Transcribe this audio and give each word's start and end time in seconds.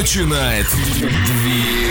начинает 0.00 0.66
движение. 1.26 1.90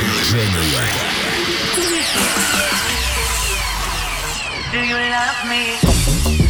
Do 4.72 4.80
you 4.80 4.98
love 4.98 5.46
me? 5.48 6.49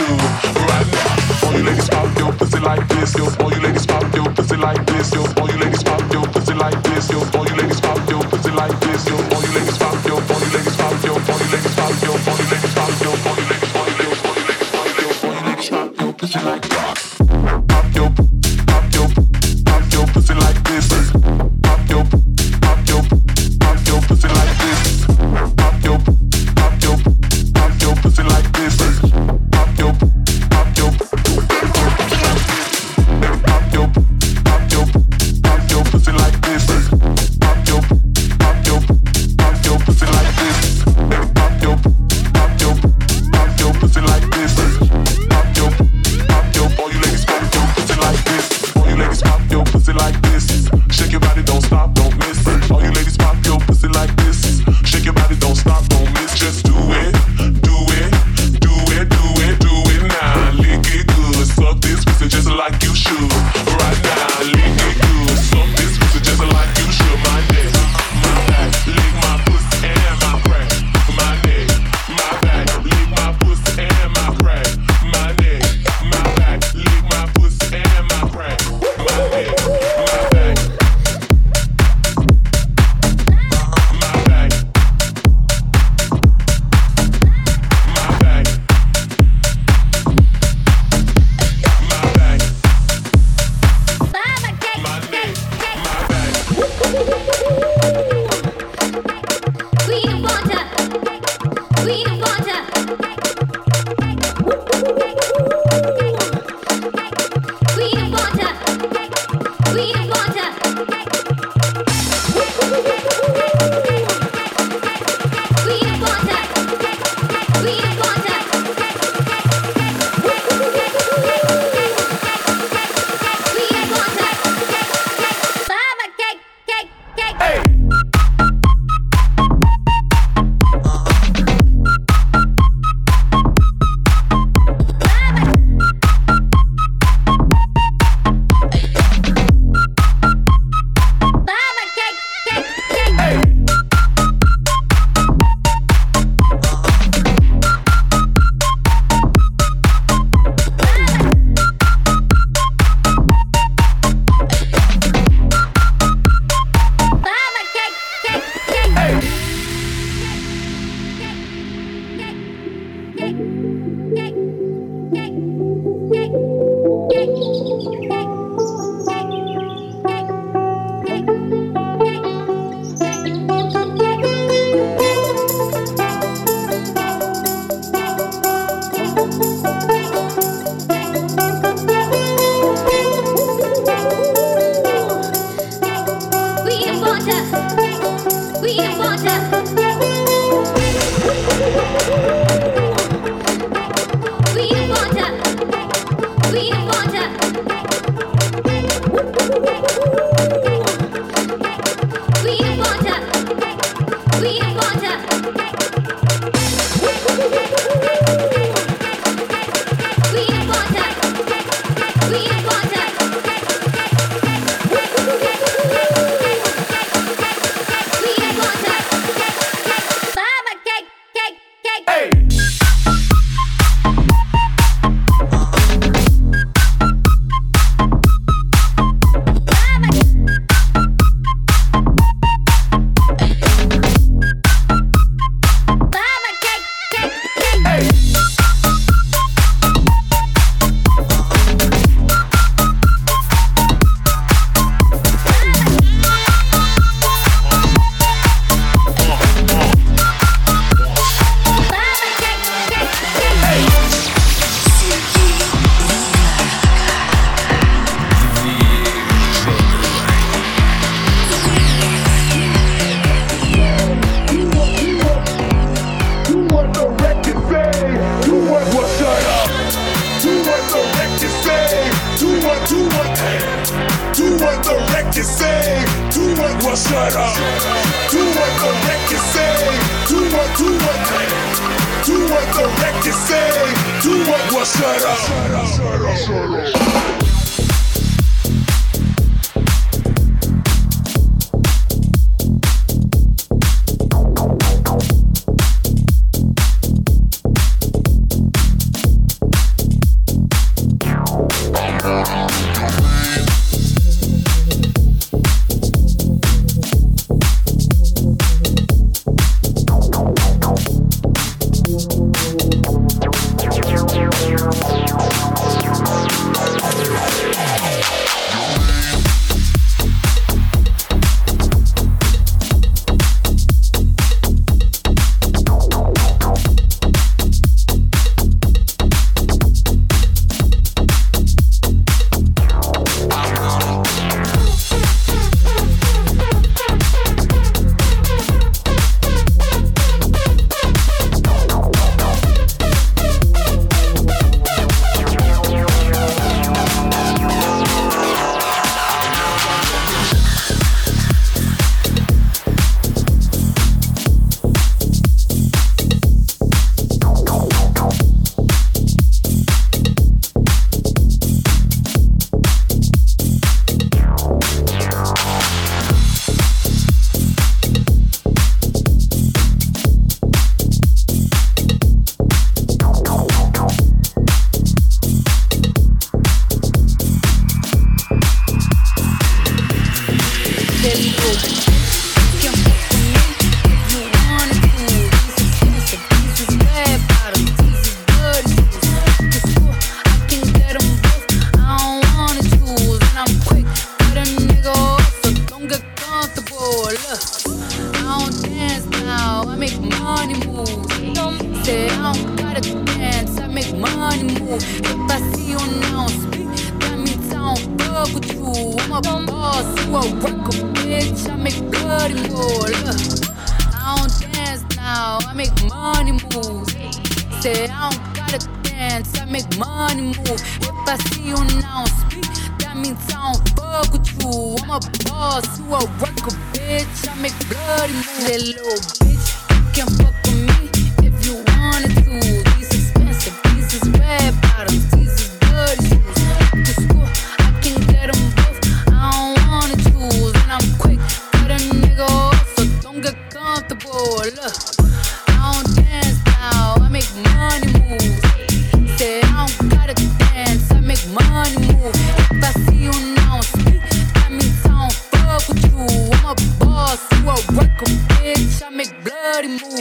Like 0.00 0.59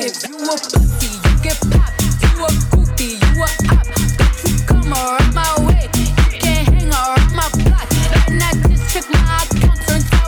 You 0.09 0.37
a 0.41 0.57
pussy, 0.57 1.21
you 1.21 1.33
get 1.43 1.59
popped. 1.69 2.01
You 2.23 2.41
a 2.41 2.49
goofy, 2.73 3.21
you 3.21 3.43
a 3.43 3.49
op. 3.69 3.85
Don't 4.17 4.41
you 4.49 4.57
come 4.65 4.91
around 4.91 5.35
my 5.35 5.53
way. 5.67 5.85
You 5.93 6.39
can't 6.39 6.67
hang 6.67 6.89
around 6.89 7.35
my 7.35 7.47
block. 7.61 7.87
Just 8.89 9.07
my 9.11 9.19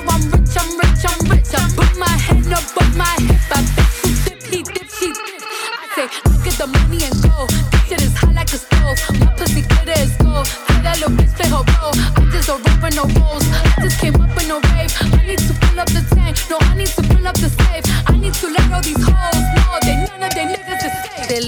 I'm 0.07 0.21
rich, 0.29 0.53
I'm 0.55 0.77
rich, 0.77 1.03
I'm 1.09 1.29
rich. 1.31 1.50
I 1.55 1.67
put 1.75 1.97
my 1.97 2.05
hand 2.05 2.45
on 2.53 2.95
my 2.95 3.09
hip. 3.25 3.41
I 3.50 3.65
bet 3.73 4.05
you 4.05 4.13
dip, 4.23 4.43
he 4.43 4.61
dip, 4.61 4.88
she. 4.88 5.09
I 5.09 5.89
say, 5.95 6.07
look 6.29 6.43
get 6.43 6.53
the 6.61 6.67
money 6.67 7.01
and 7.01 7.17
go. 7.23 7.47
This 7.71 7.81
shit 7.89 8.01
is 8.03 8.15
hot 8.15 8.35
like 8.35 8.53
a 8.53 8.57
stove. 8.61 9.00
My 9.19 9.33
pussy 9.33 9.61
glitter 9.63 10.00
is 10.00 10.15
gold. 10.17 10.45
Tell 10.45 10.83
that 10.83 11.00
little 11.01 11.17
bitch 11.17 11.33
play 11.35 11.50
her 11.50 11.57
role. 11.57 11.97
I 11.97 12.29
just 12.29 12.50
a 12.50 12.55
rapper, 12.61 12.93
no 12.93 13.03
rules. 13.17 13.70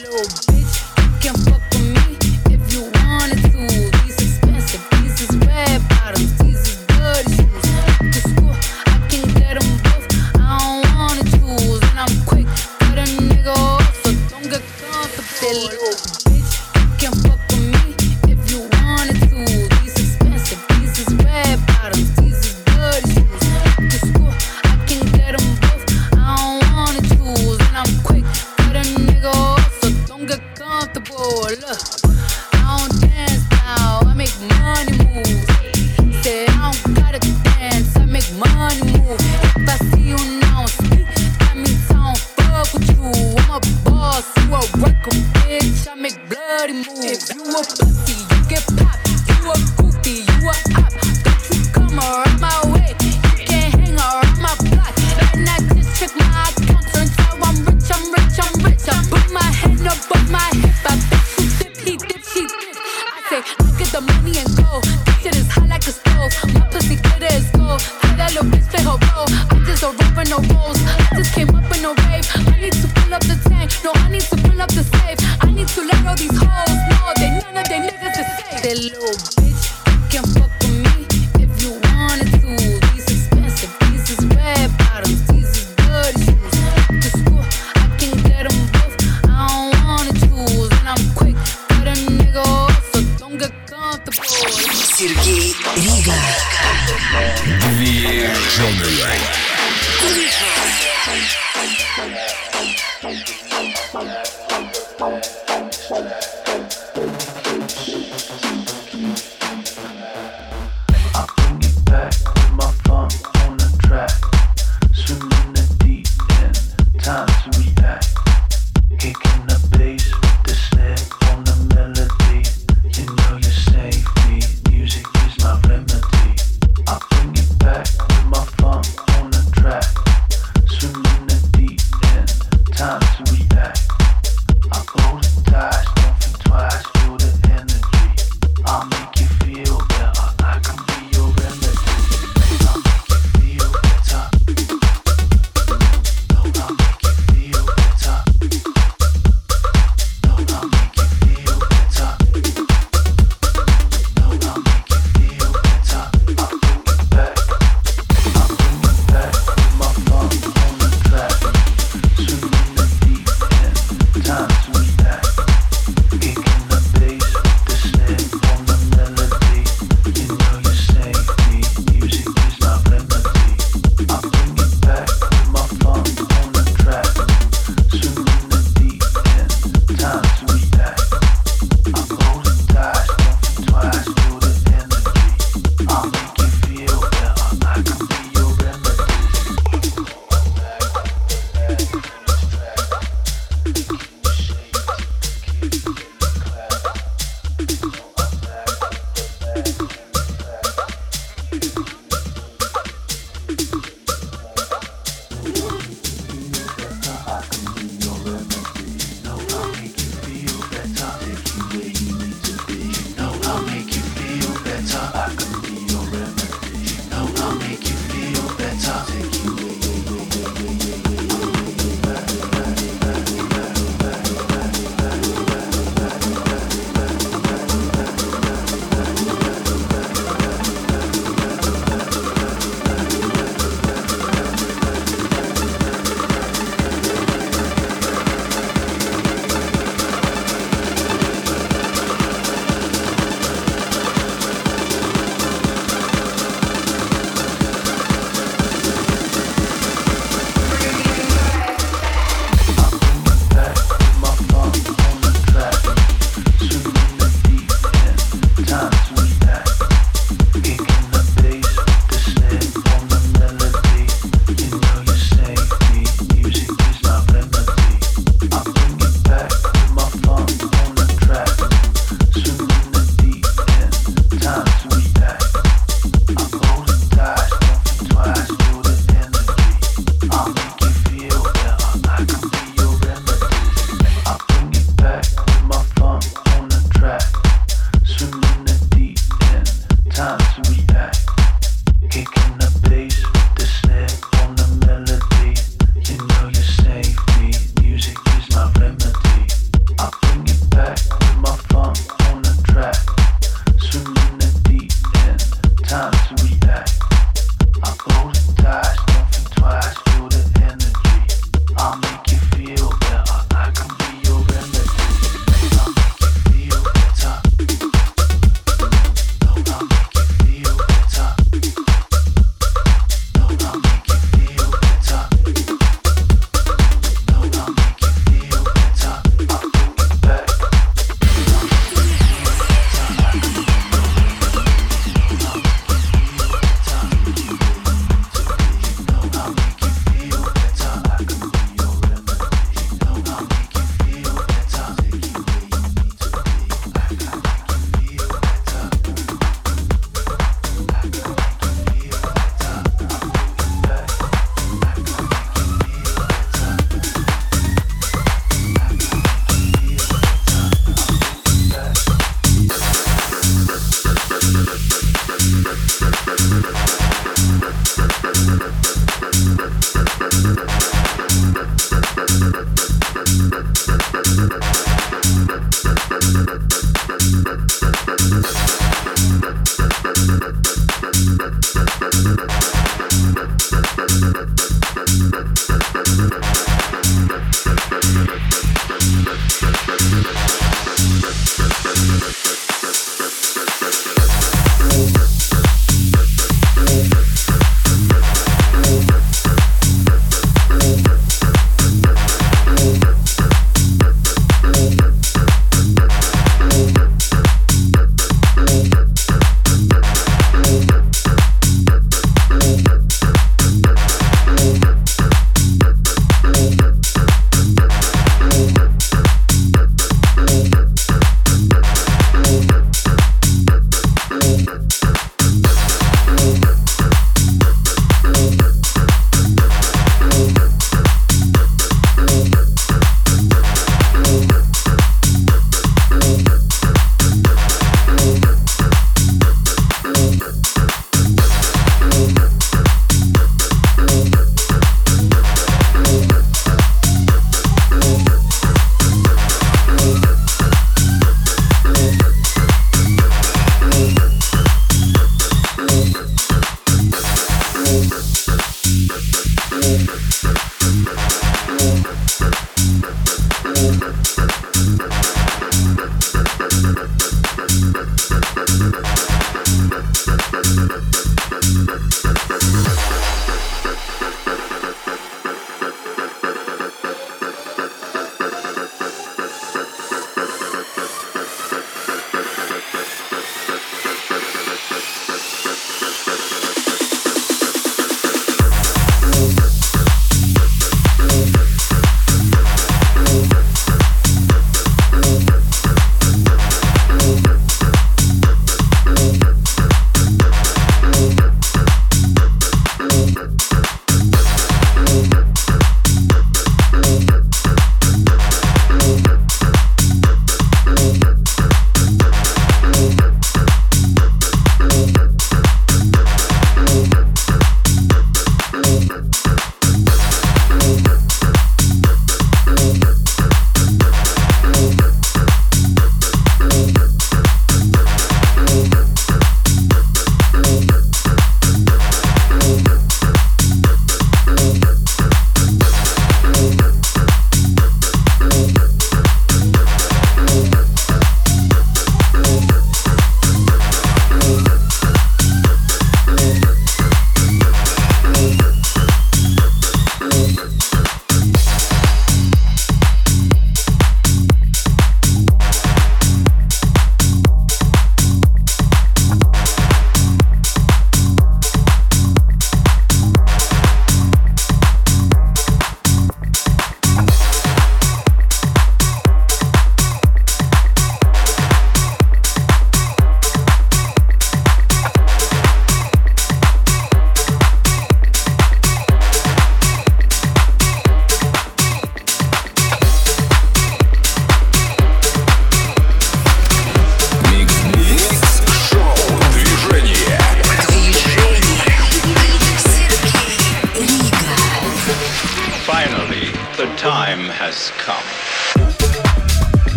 little 0.00 0.18
bitch. 0.18 0.65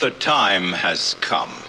The 0.00 0.10
time 0.10 0.72
has 0.72 1.14
come. 1.20 1.63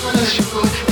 Drop 0.00 0.87